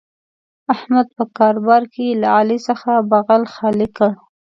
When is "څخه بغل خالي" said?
2.67-3.87